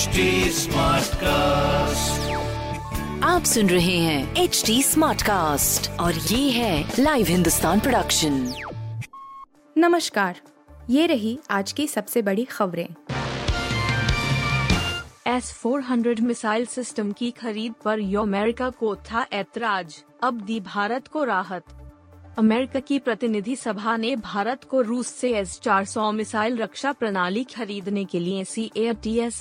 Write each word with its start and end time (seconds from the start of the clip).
HD 0.00 0.06
cast 1.14 2.30
आप 3.24 3.44
सुन 3.44 3.70
रहे 3.70 3.98
हैं 3.98 4.36
एच 4.36 4.62
डी 4.66 4.82
स्मार्ट 4.82 5.22
कास्ट 5.22 5.90
और 5.90 6.14
ये 6.14 6.50
है 6.50 6.92
लाइव 6.98 7.26
हिंदुस्तान 7.26 7.80
प्रोडक्शन 7.80 8.54
नमस्कार 9.78 10.40
ये 10.90 11.06
रही 11.06 11.38
आज 11.50 11.72
की 11.72 11.86
सबसे 11.86 12.22
बड़ी 12.22 12.44
खबरें। 12.44 12.88
S 15.26 15.52
four 15.52 15.80
hundred 15.80 16.20
missile 16.20 16.66
system 16.66 17.12
की 17.12 17.30
खरीद 17.30 17.74
पर 17.84 17.98
यो 17.98 18.22
अमेरिका 18.22 18.70
को 18.70 18.96
था 18.96 19.26
ऐतराज। 19.32 20.04
अब 20.22 20.40
दी 20.40 20.60
भारत 20.60 21.08
को 21.08 21.24
राहत। 21.24 21.64
अमेरिका 22.38 22.80
की 22.80 22.98
प्रतिनिधि 22.98 23.56
सभा 23.56 23.96
ने 23.96 24.16
भारत 24.16 24.64
को 24.64 24.80
रूस 24.80 25.06
से 25.06 25.30
एस 25.32 25.60
चार 25.60 25.84
सौ 25.84 26.12
मिसाइल 26.12 26.58
रक्षा 26.58 26.92
प्रणाली 26.92 27.44
खरीदने 27.44 28.04
के 28.04 28.20
लिए 28.20 28.44
सी 28.44 28.70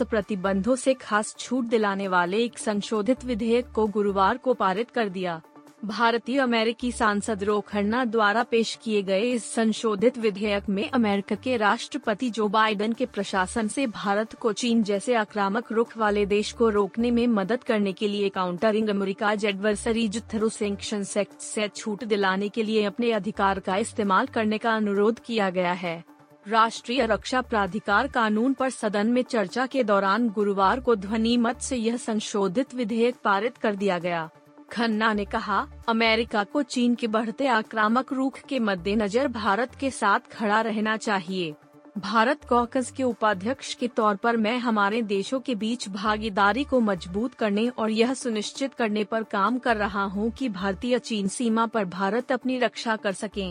प्रतिबंधों 0.04 0.76
से 0.76 0.94
खास 0.94 1.36
छूट 1.40 1.66
दिलाने 1.66 2.08
वाले 2.08 2.38
एक 2.38 2.58
संशोधित 2.58 3.26
विधेयक 3.26 3.72
को 3.76 3.88
गुरुवार 3.88 4.38
को 4.38 4.54
पारित 4.54 4.92
कर 4.92 5.10
दिया। 5.10 5.42
भारतीय 5.86 6.40
अमेरिकी 6.40 6.92
सांसद 6.92 7.44
रो 7.44 7.60
खन्ना 7.62 8.04
द्वारा 8.06 8.44
पेश 8.44 8.78
किए 8.84 9.02
गए 9.02 9.22
इस 9.22 9.44
संशोधित 9.54 10.18
विधेयक 10.18 10.68
में 10.70 10.90
अमेरिका 10.90 11.36
के 11.36 11.58
राष्ट्रपति 11.58 12.30
जो 12.30 12.48
बाइडन 12.48 12.94
के 12.94 13.06
प्रशासन 13.06 13.68
से 13.68 13.86
भारत 13.88 14.34
को 14.34 14.52
चीन 14.54 14.84
जैसे 14.84 15.16
आक्रामक 15.16 15.72
रुख 15.72 15.98
वाले 15.98 16.26
देश 16.26 16.52
को 16.52 16.70
रोकने 16.70 17.12
में 17.12 17.26
मदद 17.28 17.64
करने 17.64 17.94
के 17.94 18.08
लिए 18.08 18.30
countering 18.30 18.90
America 18.90 19.32
adversaries 19.32 20.22
through 20.32 20.50
sanction 20.50 21.06
act 21.18 21.40
से 21.42 21.68
छूट 21.68 22.04
दिलाने 22.04 22.50
के 22.50 22.64
लिए 22.64 22.84
अपने 22.84 23.12
अधिकार 23.12 23.60
का 23.60 23.78
इस्तेमाल 23.78 24.26
करने 24.26 24.58
का 24.58 24.76
अनुरोध 24.76 25.20
किया 25.20 25.50
गया 25.50 25.72
है। 25.74 26.04
राष्ट्रीय 26.48 27.06
रक्षा 27.06 27.42
प्राधिकार 27.42 28.08
कानून 28.08 28.54
पर 28.54 28.70
सदन 28.70 29.08
में 29.08 29.22
चर्चा 29.22 29.66
के 29.66 29.84
दौरान 29.84 30.28
गुरुवार 30.30 30.80
को 30.80 30.96
ध्वनि 30.96 31.38
मत 31.38 31.62
से 31.62 31.76
यह 31.76 31.98
संशोधित 31.98 32.76
विधेयक 32.76 33.16
पारित 33.24 33.58
कर 33.58 33.76
दिया 33.76 34.00
गया। 34.00 34.30
खन्ना 34.72 35.14
ने 35.14 35.26
कहा, 35.26 35.68
अमेरिका 35.90 36.44
को 36.44 36.62
चीन 36.64 36.96
के 36.96 37.08
बढ़ते 37.08 37.48
आक्रामक 37.48 38.14
रुख 38.14 38.40
के 38.40 38.60
मद्देनजर 38.60 39.28
भारत 39.28 39.76
के 39.76 39.92
साथ 39.92 40.20
खड़ा 40.32 40.62
रहना 40.62 40.98
चाहिए। 40.98 41.54
भारत 41.98 42.44
कॉकस 42.50 42.92
के 42.92 43.04
उपाध्यक्ष 43.04 43.74
के 43.74 43.88
तौर 43.88 44.16
पर 44.16 44.38
मैं 44.38 44.58
हमारे 44.58 45.02
देशों 45.02 45.40
के 45.40 45.56
बीच 45.56 45.88
भागीदारी 45.90 46.64
को 46.64 46.80
मज़बूत 46.80 47.34
करने 47.34 47.68
और 47.70 47.90
यह 47.90 48.14
सुनिश्चित 48.14 48.74
करने 48.74 49.04
पर 49.04 49.24
काम 49.24 49.58
कर 49.58 49.78
रहा 49.78 50.04
हूँ 50.04 50.30
कि 50.32 50.50
भारतीय 50.50 51.00
चीन 51.00 51.28
सीमा 51.28 51.66
पर 51.66 51.86
भारत 51.86 52.32
अपनी 52.32 52.60
रक्षा 52.60 52.96
कर 52.96 53.14
सके। 53.14 53.50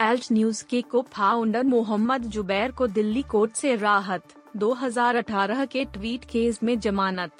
एल्ट 0.00 0.32
न्यूज़ 0.32 0.64
के 0.64 0.82
को 0.82 1.02
फाउंडर 1.12 1.62
मोहम्मद 1.62 2.22
जुबैर 2.26 2.70
को 2.70 2.86
दिल्ली 2.86 3.22
कोर्ट 3.22 3.52
से 3.52 3.76
राहत 3.76 4.34
2018 4.56 5.64
के 5.66 5.84
ट्वीट 5.84 6.24
केस 6.24 6.62
में 6.62 6.78
जमानत। 6.80 7.30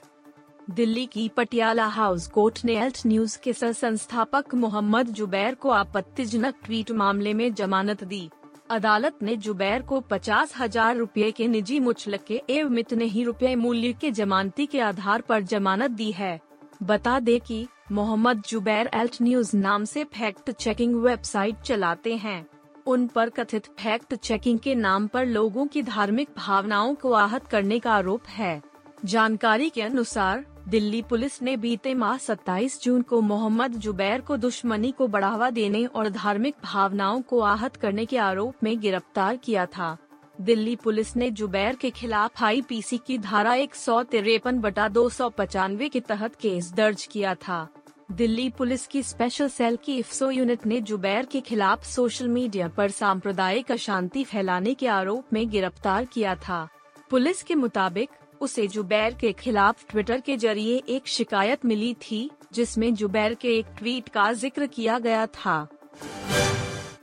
दिल्ली 0.69 1.05
की 1.07 1.29
पटियाला 1.29 1.87
हाउस 1.87 2.27
कोर्ट 2.27 2.59
ने 2.65 2.75
एल्ट 2.77 3.01
न्यूज़ 3.07 3.39
के 3.45 3.53
सह 3.53 3.73
संस्थापक 3.73 4.55
मोहम्मद 4.55 5.09
जुबैर 5.09 5.55
को 5.55 5.71
आपत्तिजनक 5.71 6.55
ट्वीट 6.65 6.91
मामले 6.93 7.35
में 7.35 7.53
जमानत 7.55 8.05
दी। 8.05 8.29
अदालत 8.71 9.19
ने 9.23 9.35
जुबैर 9.37 9.83
को 9.83 10.01
पचास 10.01 10.55
हज़ार 10.59 10.97
रूपए 10.97 11.31
के 11.31 11.49
निजी 11.49 11.81
मुचलके 11.81 12.41
एवं 12.51 12.79
इतने 12.79 13.05
ही 13.05 13.25
रुपए 13.25 13.55
मूल्य 13.55 13.93
के 13.93 14.11
जमानती 14.11 14.67
के 14.67 14.81
आधार 14.81 15.21
पर 15.21 15.43
जमानत 15.43 15.91
दी 15.91 16.11
है। 16.13 16.39
बता 16.83 17.19
दे 17.21 17.39
कि 17.39 17.67
मोहम्मद 17.93 18.43
जुबैर 18.49 18.91
एल्ट 18.95 19.19
न्यूज़ 19.23 19.57
नाम 19.57 19.85
से 19.85 20.05
फैक्ट 20.15 20.51
चेकिंग 20.51 20.95
वेबसाइट 20.97 21.61
चलाते 21.61 22.17
हैं। 22.17 22.45
उन 22.87 23.07
पर 23.07 23.31
कथित 23.31 23.67
फैक्ट 23.79 24.15
चेकिंग 24.15 24.59
के 24.59 24.75
नाम 24.75 25.07
पर 25.07 25.27
लोगों 25.27 25.67
की 25.67 25.83
धार्मिक 25.83 26.29
भावनाओं 26.37 26.95
को 26.95 27.13
आहत 27.15 27.47
करने 27.47 27.79
का 27.79 27.93
आरोप 27.93 28.27
है। 28.29 28.61
जानकारी 29.05 29.69
के 29.71 29.83
अनुसार 29.83 30.45
दिल्ली 30.69 31.03
पुलिस 31.03 31.43
ने 31.43 31.57
बीते 31.57 31.95
माह 31.95 32.17
27 32.19 32.83
जून 32.83 33.03
को 33.03 33.21
मोहम्मद 33.21 33.73
जुबैर 33.73 34.21
को 34.21 34.37
दुश्मनी 34.37 34.91
को 34.91 35.09
बढ़ावा 35.09 35.51
देने 35.51 35.85
और 35.87 36.09
धार्मिक 36.09 36.55
भावनाओं 36.65 37.21
को 37.23 37.41
आहत 37.41 37.77
करने 37.77 38.07
के 38.07 38.19
आरोप 38.19 38.55
में 38.63 38.81
गिरफ़्तार 38.81 39.37
किया 39.37 39.67
था। 39.67 39.97
दिल्ली 40.41 40.77
पुलिस 40.77 41.17
ने 41.17 41.31
जुबैर 41.31 41.77
के 41.77 41.91
खिलाफ 41.91 42.43
आईपीसी 42.43 42.99
की 42.99 43.19
धारा 43.19 43.55
एक 43.55 43.75
सौ 43.75 44.03
तिरपन 44.03 44.59
बटा 44.59 44.89
दो 44.89 45.09
सौ 45.09 45.29
पचानवे 45.29 45.89
के 45.89 46.01
तहत 46.01 46.35
केस 46.35 46.73
दर्ज 46.73 47.07
किया 47.07 47.35
था। 47.35 47.69
दिल्ली 48.13 48.49
पुलिस 48.51 48.87
की 48.87 49.03
स्पेशल 49.03 49.49
सेल 49.49 49.79
की 49.85 49.99
इफ्सो 49.99 50.31
यूनिट 50.31 50.67
ने 50.67 50.81
जुबैर 50.81 51.27
के 51.27 51.41
खिलाफ 51.41 51.85
सोशल 51.85 52.29
मीडिया 52.29 52.69
पर 52.69 52.91
सांप्रदायिक 52.91 53.73
अशांति 53.73 54.25
फैलाने 54.25 54.75
के 54.75 54.87
आरोप 54.87 55.33
में 55.33 55.49
गिरफ़्तार 55.51 56.05
किया 56.05 56.35
था। 56.35 56.69
पुलिस 57.11 57.43
के 57.43 57.55
मुताबिक 57.55 58.11
उसे 58.45 58.67
जुबैर 58.69 59.15
के 59.15 59.33
खिलाफ 59.33 59.85
ट्विटर 59.91 60.21
के 60.21 60.37
ज़रिए 60.37 60.83
एक 60.89 61.09
शिकायत 61.09 61.65
मिली 61.65 61.95
थी, 62.03 62.31
जिसमें 62.53 62.95
जुबैर 62.95 63.35
के 63.35 63.57
एक 63.59 63.67
ट्वीट 63.79 64.09
का 64.09 64.33
ज़िक्र 64.33 64.67
किया 64.67 64.99
गया 64.99 65.27
था। 65.27 65.67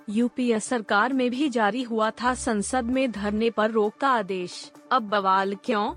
यूपीए 0.10 0.60
सरकार 0.60 1.14
में 1.14 1.30
भी 1.32 1.50
जारी 1.50 1.82
हुआ 1.84 2.10
था 2.12 2.34
संसद 2.34 2.86
में 2.86 3.12
धरने 3.12 3.50
पर 3.50 3.72
रोक 3.72 3.98
का 3.98 4.10
आदेश। 4.10 4.72
अब 4.92 5.10
बवाल 5.10 5.56
क्यों? 5.56 5.94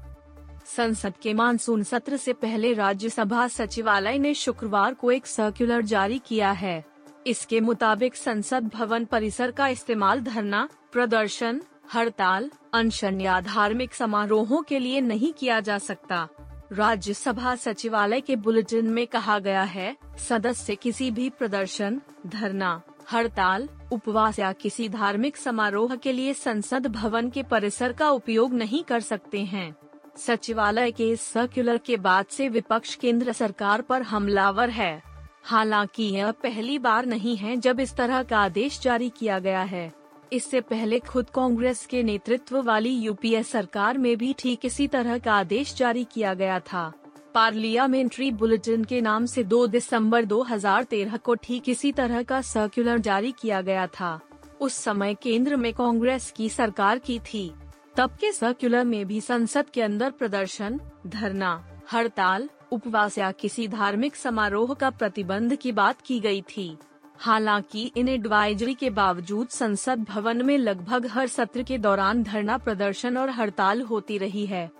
संसद 0.67 1.15
के 1.23 1.33
मानसून 1.35 1.83
सत्र 1.83 2.17
से 2.17 2.33
पहले 2.33 2.73
राज्यसभा 2.73 3.47
सचिवालय 3.49 4.19
ने 4.19 4.35
शुक्रवार 4.35 4.95
को 4.95 5.11
एक 5.11 5.27
सर्कुलर 5.27 5.83
जारी 5.85 6.19
किया 6.19 6.51
है। 6.53 6.85
इसके 7.27 7.61
मुताबिक 7.61 8.17
संसद 8.17 8.71
भवन 8.75 9.05
परिसर 9.05 9.51
का 9.51 9.69
इस्तेमाल 9.69 10.21
धरना, 10.21 10.69
प्रदर्शन 10.93 11.61
हड़ताल, 11.95 12.51
अनशन 12.75 13.21
या 13.21 13.41
धार्मिक 13.41 13.95
समारोहों 13.95 14.63
के 14.63 14.79
लिए 14.79 15.01
नहीं 15.01 15.33
किया 15.33 15.61
जा 15.61 15.79
सकता। 15.79 16.29
राज्यसभा 16.73 17.57
सचिवालय 17.57 18.21
के 18.21 18.37
बुलेटिन 18.37 18.87
में 18.87 19.07
कहा 19.07 19.39
गया 19.39 19.63
है, 19.63 19.97
सदस्य 20.29 20.75
किसी 20.75 21.11
भी 21.11 21.31
प्रदर्शन, 21.31 22.01
धरना, 22.27 22.83
हड़ताल, 23.13 23.69
उपवास 23.93 24.39
या 24.39 24.53
किसी 24.53 24.89
धार्मिक 24.89 25.37
समारोह 25.37 25.97
के 25.97 26.13
लिए 26.13 26.35
संसद 26.35 26.87
भवन 26.87 27.31
के 27.31 27.43
परिसर 27.43 27.93
का 27.93 28.11
उपयोग 28.11 28.55
नहीं 28.55 28.85
कर 28.85 29.01
सकते 29.01 29.41
हैं। 29.45 29.77
सचिवालय 30.17 30.93
के 30.93 31.09
इस 31.09 31.21
सर्कुलर 31.21 31.79
के 31.79 31.97
बाद 31.97 32.27
से 32.27 32.49
विपक्ष 32.49 32.95
केंद्र 32.95 33.33
सरकार 33.33 33.83
पर 33.83 34.03
हमलावर 34.03 34.71
है। 34.71 35.03
हालाँकि 35.43 36.03
यह 36.03 36.31
पहली 36.31 36.79
बार 36.79 37.07
नहीं 37.07 37.37
है 37.37 37.57
जब 37.57 37.81
इस 37.81 37.97
तरह 37.97 38.23
का 38.23 38.39
आदेश 38.39 38.81
जारी 38.81 39.09
किया 39.09 39.39
गया 39.39 39.63
है। 39.63 40.04
इससे 40.33 40.61
पहले 40.61 40.99
खुद 40.99 41.31
कांग्रेस 41.31 41.87
के 41.87 42.03
नेतृत्व 42.03 42.61
वाली 42.63 42.91
यूपीए 42.91 43.43
सरकार 43.43 43.99
में 43.99 44.17
भी 44.19 44.35
ठीक 44.39 44.65
इसी 44.65 44.87
तरह 44.89 45.19
का 45.19 45.33
आदेश 45.33 45.75
जारी 45.75 46.05
किया 46.05 46.35
गया 46.35 46.59
था। 46.61 46.93
पार्लियामेंट्री 47.35 48.31
बुलेटिन 48.31 48.85
के 48.85 49.01
नाम 49.01 49.27
से 49.27 49.45
2 49.45 49.67
दिसंबर 49.67 50.25
2013 50.25 51.17
को 51.17 51.35
ठीक 51.35 51.69
इसी 51.69 51.93
तरह 51.93 52.23
का 52.23 52.41
सर्कुलर 52.41 52.99
जारी 52.99 53.33
किया 53.33 53.61
गया 53.61 53.87
था। 53.87 54.21
उस 54.61 54.75
समय 54.75 55.15
केंद्र 55.15 55.57
में 55.57 55.73
कांग्रेस 55.75 56.31
की 56.31 56.49
सरकार 56.49 56.99
की 56.99 57.19
थी। 57.19 57.53
तब 57.97 58.11
के 58.11 58.33
सर्कुलर 58.33 58.85
में 58.85 59.07
भी 59.07 59.21
संसद 59.21 59.71
के 59.71 59.83
अंदर 59.83 60.11
प्रदर्शन, 60.11 60.81
धरना, 61.07 61.65
हड़ताल, 61.93 62.49
उपवास 62.73 63.19
या 63.19 63.31
किसी 63.33 63.69
धार्मिक 63.69 64.17
समारोह 64.17 64.75
का 64.75 64.91
प्रतिबंध 64.91 65.57
की 65.57 65.73
बात 65.73 66.01
की 66.01 66.21
गई 66.21 66.43
थी। 66.43 66.77
हालाँकि, 67.19 67.93
इन 67.97 68.09
एडवाइजरी 68.09 68.75
के 68.75 68.91
बावजूद 68.91 69.49
संसद 69.49 69.99
भवन 69.99 70.47
में 70.47 70.59
लगभग 70.59 71.07
हर 71.07 71.27
सत्र 71.27 71.63
के 71.63 71.79
दौरान 71.79 72.23
धरना 72.23 72.59
प्रदर्शन 72.59 73.17
और 73.17 73.31
हड़ताल 73.31 73.83
होती 73.83 74.19
रही 74.19 74.47
है। 74.47 74.71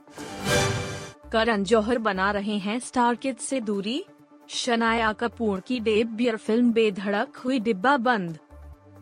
करण 1.33 1.65
जौहर 1.65 1.99
बना 1.99 2.31
रहे 2.31 2.59
हैं 2.59 2.79
स्टार 2.79 3.15
किड 3.15 3.37
से 3.37 3.61
दूरी। 3.61 4.05
शनाया 4.49 5.13
कपूर 5.13 5.61
की 5.61 5.81
डेब्यूर 5.81 6.37
फ़िल्म 6.37 6.73
बेधड़क 6.73 7.37
हुई 7.37 7.59
डिब्बा 7.59 7.97
बंद। 7.97 8.39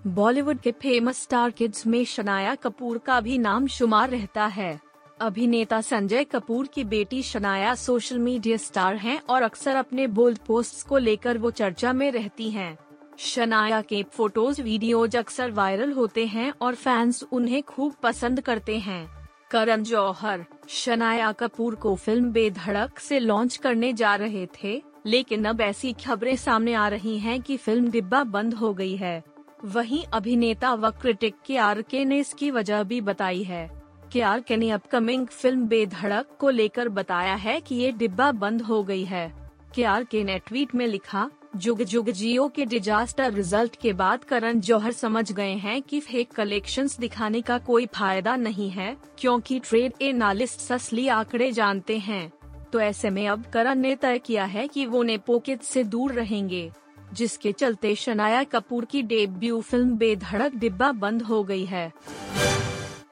बॉलीवुड 0.07 0.61
के 0.61 0.73
फ़ेमस 0.73 1.23
स्टार 1.23 1.51
किड्स 1.51 1.87
में 1.87 2.05
शनाया 2.05 2.55
कपूर 2.55 2.99
का 2.99 3.21
भी 3.21 3.39
नाम 3.39 3.67
शुमार 3.67 4.11
रहता 4.11 4.47
है। 4.47 4.81
अभिनेता 5.21 5.81
संजय 5.81 6.25
कपूर 6.25 6.67
की 6.67 6.85
बेटी 6.85 7.23
शनाया 7.23 7.75
सोशल 7.75 8.19
मीडिया 8.19 8.57
स्टार 8.57 8.97
हैं 8.97 9.21
और 9.29 9.43
अक्सर 9.43 9.77
अपने 9.77 10.07
बोल्ड 10.07 10.39
पोस्ट्स 10.39 10.83
को 10.83 10.99
लेकर 10.99 11.39
वो 11.39 11.51
चर्चा 11.51 11.93
में 11.93 12.11
रहती 12.13 12.51
हैं। 12.51 12.79
शनाया 13.19 13.81
के 13.81 14.03
फ़ोटोज़ 14.03 14.63
वीडियोज़ 14.63 15.17
अक्सर 15.19 15.51
वायरल 15.51 15.93
होते 15.93 16.27
हैं 16.27 16.53
और 16.63 16.75
फैंस 16.75 17.23
उन्हें 17.33 17.63
खूब 17.63 17.95
पसंद 18.03 18.41
करते 18.41 18.79
हैं। 18.79 19.07
करण 19.51 19.83
जौहर, 19.83 20.45
शनाया 20.69 21.33
कपूर 21.33 21.75
को 21.75 21.95
फ़िल्म 21.95 22.31
बेधड़क 22.33 22.99
से 22.99 23.19
लॉन्च 23.19 23.57
करने 23.57 23.93
जा 23.93 24.15
रहे 24.15 24.47
थे, 24.63 24.83
लेकिन 25.07 25.45
अब 25.45 25.61
ऐसी 25.61 25.93
खबरें 25.93 26.37
सामने 26.37 26.75
आ 26.75 26.89
रही 26.89 27.19
हैं 27.19 27.41
कि 27.43 27.57
फ़िल्म 27.57 27.91
डिब्बा 27.91 28.23
बंद 28.25 28.55
हो 28.55 28.73
गई 28.75 28.97
है। 28.97 29.23
वहीं 29.65 30.05
अभिनेता 30.05 30.73
व 30.75 30.91
क्रिटिक 30.91 31.35
के 31.47 31.57
आर 31.57 31.83
के 31.83 32.05
ने 32.05 32.19
इसकी 32.19 32.51
वजह 32.51 32.83
भी 32.83 33.01
बताई 33.01 33.43
है। 33.43 33.71
के 34.13 34.21
आर 34.21 34.41
के 34.41 34.57
ने 34.57 34.71
अपकमिंग 34.71 35.27
फ़िल्म 35.27 35.67
बेधड़क 35.67 36.37
को 36.41 36.51
लेकर 36.51 36.89
बताया 36.89 37.35
है 37.35 37.61
कि 37.61 37.75
ये 37.75 37.93
डिब्बा 37.93 38.33
बंद 38.33 38.63
हो 38.63 38.83
गई 38.83 39.05
है। 39.05 39.33
के 39.75 39.85
आर 39.85 40.05
के 40.05 40.25
ने 40.25 40.39
ट्वीट 40.39 40.75
में 40.75 40.87
लिखा 40.87 41.31
जुग 41.55 41.83
जुग 41.83 42.09
जियो 42.11 42.47
के 42.49 42.65
डिजास्टर 42.67 43.33
रिज़ल्ट 43.33 43.75
के 43.77 43.93
बाद 43.93 44.23
करण 44.25 44.61
जौहर 44.61 44.93
समझ 44.93 45.33
गए 45.33 45.55
हैं 45.55 45.81
कि 45.83 46.01
फेक 46.01 46.31
कलेक्शंस 46.33 46.99
दिखाने 46.99 47.41
का 47.41 47.59
कोई 47.59 47.87
फ़ायदा 47.87 48.37
नहीं 48.37 48.69
है, 48.71 48.97
क्योंकि 49.19 49.59
ट्रेड 49.61 50.03
एनालिस्ट 50.03 50.73
असली 50.73 51.07
आंकड़े 51.09 51.51
जानते 51.53 51.99
हैं। 51.99 52.33
तो 52.73 52.81
ऐसे 52.81 53.11
में 53.11 53.27
अब 53.29 53.45
करण 53.53 53.79
ने 53.79 53.95
तय 53.97 54.19
किया 54.19 54.45
है 54.45 54.67
कि 54.69 54.87
वो 54.87 55.03
नेपोकित 55.03 55.63
से 55.63 55.85
दूर 55.85 56.13
रहेंगे, 56.13 56.71
जिसके 57.13 57.53
चलते 57.53 57.95
शनाया 57.97 58.43
कपूर 58.45 58.85
की 58.85 59.03
डेब्यू 59.05 59.61
फ़िल्म 59.61 59.97
बेधड़क 59.97 60.55
डिब्बा 60.55 60.93
बंद 60.93 61.23
हो 61.23 61.43
गई 61.45 61.65
है। 61.65 61.91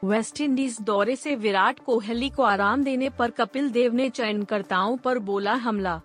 वेस्ट 0.04 0.40
इंडीज 0.40 0.80
दौरे 0.80 1.16
से 1.16 1.34
विराट 1.36 1.78
कोहली 1.78 2.30
को 2.30 2.42
आराम 2.42 2.84
देने 2.84 3.10
पर 3.10 3.30
कपिल 3.30 3.70
देव 3.70 3.94
ने 3.94 4.08
चयनकर्ताओं 4.10 4.96
पर 4.96 5.18
बोला 5.20 5.54
हमला। 5.56 6.00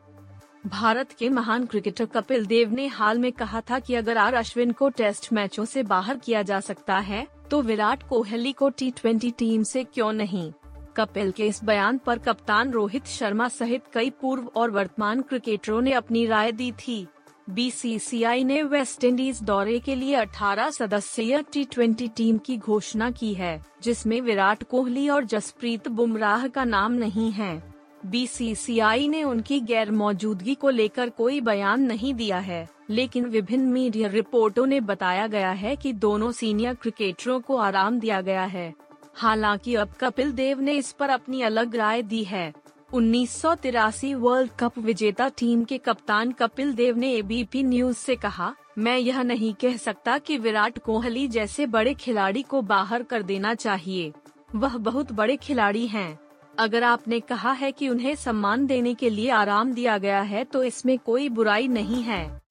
भारत 0.67 1.11
के 1.11 1.29
महान 1.29 1.65
क्रिकेटर 1.65 2.05
कपिल 2.05 2.45
देव 2.45 2.71
ने 2.73 2.87
हाल 2.87 3.19
में 3.19 3.31
कहा 3.31 3.61
था 3.61 3.79
कि 3.79 3.95
अगर 3.95 4.17
आर 4.17 4.33
अश्विन 4.33 4.71
को 4.71 4.89
टेस्ट 4.89 5.33
मैचों 5.33 5.65
से 5.65 5.83
बाहर 5.83 6.17
किया 6.17 6.41
जा 6.41 6.59
सकता 6.59 6.97
है 6.97 7.27
तो 7.51 7.61
विराट 7.61 8.03
कोहली 8.03 8.51
को 8.51 8.69
टी 8.69 8.91
ट्वेंटी 8.91 9.31
टीम 9.31 9.63
से 9.63 9.83
क्यों 9.83 10.13
नहीं? 10.13 10.51
कपिल 10.97 11.31
के 11.31 11.47
इस 11.47 11.63
बयान 11.63 11.97
पर 11.97 12.19
कप्तान 12.19 12.71
रोहित 12.71 13.05
शर्मा 13.05 13.47
सहित 13.47 13.83
कई 13.93 14.09
पूर्व 14.09 14.49
और 14.55 14.71
वर्तमान 14.71 15.21
क्रिकेटरों 15.21 15.81
ने 15.81 15.91
अपनी 15.91 16.25
राय 16.25 16.51
दी 16.51 16.71
थी। 16.71 17.07
बीसीसीआई 17.49 18.43
ने 18.43 18.61
वेस्ट 18.63 19.03
इंडीज 19.03 19.41
दौरे 19.43 19.79
के 19.79 19.95
लिए 19.95 20.15
18 20.15 20.69
सदस्यीय 20.69 21.43
टी 21.53 22.07
टीम 22.07 22.37
की 22.37 22.57
घोषणा 22.57 23.11
की 23.11 23.33
है, 23.33 23.65
जिसमें 23.83 24.21
विराट 24.21 24.63
कोहली 24.63 25.07
और 25.09 25.25
जसप्रीत 25.25 25.87
बुमराह 25.87 26.47
का 26.47 26.63
नाम 26.63 26.93
नहीं 26.93 27.31
है। 27.31 27.74
बीसीसीआई 28.05 29.07
ने 29.07 29.23
उनकी 29.23 29.59
गैर 29.59 29.91
मौजूदगी 29.91 30.55
को 30.55 30.69
लेकर 30.69 31.09
कोई 31.09 31.39
बयान 31.41 31.81
नहीं 31.81 32.13
दिया 32.13 32.39
है, 32.39 32.67
लेकिन 32.89 33.25
विभिन्न 33.25 33.65
मीडिया 33.65 34.07
रिपोर्टों 34.07 34.65
ने 34.65 34.79
बताया 34.81 35.27
गया 35.27 35.51
है 35.51 35.75
कि 35.75 35.93
दोनों 35.93 36.31
सीनियर 36.31 36.73
क्रिकेटरों 36.73 37.39
को 37.39 37.57
आराम 37.57 37.99
दिया 37.99 38.21
गया 38.21 38.43
है। 38.43 38.73
हालाँकि 39.15 39.75
अब 39.75 39.93
कपिल 39.99 40.31
देव 40.31 40.61
ने 40.61 40.73
इस 40.73 40.91
पर 40.91 41.09
अपनी 41.09 41.41
अलग 41.41 41.75
राय 41.75 42.01
दी 42.01 42.23
है। 42.23 42.53
उन्नीस 42.93 43.31
सौ 43.31 43.53
तिरासी 43.55 44.13
वर्ल्ड 44.13 44.51
कप 44.59 44.77
विजेता 44.77 45.27
टीम 45.29 45.63
के 45.63 45.77
कप्तान 45.77 46.31
कपिल 46.31 46.73
देव 46.73 46.97
ने 46.97 47.11
एबीपी 47.13 47.63
न्यूज़ 47.63 47.97
से 47.97 48.15
कहा, 48.15 48.53
मैं 48.77 48.97
यह 48.97 49.21
नहीं 49.23 49.53
कह 49.53 49.77
सकता 49.77 50.17
कि 50.17 50.37
विराट 50.37 50.77
कोहली 50.79 51.27
जैसे 51.27 51.65
बड़े 51.67 51.93
खिलाड़ी 51.93 52.41
को 52.41 52.61
बाहर 52.61 53.03
कर 53.03 53.23
देना 53.23 53.53
चाहिए। 53.53 54.11
वह 54.55 54.77
बहुत 54.77 55.11
बड़े 55.11 55.35
खिलाड़ी 55.35 55.85
हैं। 55.87 56.24
अगर 56.59 56.83
आपने 56.83 57.19
कहा 57.19 57.51
है 57.51 57.71
कि 57.71 57.89
उन्हें 57.89 58.15
सम्मान 58.15 58.65
देने 58.65 58.93
के 58.93 59.09
लिए 59.09 59.29
आराम 59.29 59.73
दिया 59.73 59.97
गया 59.97 60.21
है 60.21 60.43
तो 60.43 60.63
इसमें 60.63 60.99
कोई 60.99 61.29
बुराई 61.29 61.67
नहीं 61.67 62.03
है। 62.03 62.41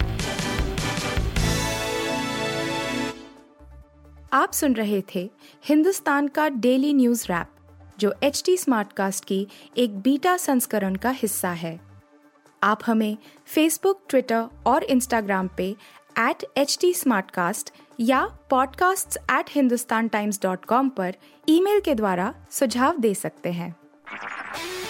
आप 4.33 4.53
सुन 4.53 4.75
रहे 4.75 5.03
थे 5.15 5.31
हिंदुस्तान 5.65 6.29
का 6.29 6.49
डेली 6.49 6.95
न्यूज़ 6.95 7.25
रैप, 7.25 7.47
जो 7.99 8.15
एच 8.23 8.43
टी 8.47 8.57
स्मार्टकास्ट 8.57 9.25
की 9.25 9.49
एक 9.77 9.99
बीटा 9.99 10.37
संस्करण 10.37 10.95
का 10.95 11.11
हिस्सा 11.11 11.51
है। 11.51 11.81
आप 12.63 12.81
हमें 12.87 13.17
फेसबुक 13.47 14.03
ट्विटर 14.09 14.47
और 14.67 14.85
इंस्टाग्राम 14.85 15.51
पे 15.57 15.77
एट 16.19 16.45
एच 16.57 16.79
टी 16.81 16.95
या 18.01 18.39
podcasts@hindustantimes.com 18.53 20.91
पर 20.91 21.15
ईमेल 21.49 21.81
के 21.81 21.95
द्वारा 21.95 22.35
सुझाव 22.51 22.99
दे 22.99 23.15
सकते 23.15 23.53
हैं। 23.53 23.84